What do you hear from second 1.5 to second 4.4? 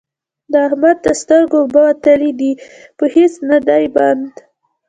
اوبه وتلې دي؛ په هيڅ نه دی بند،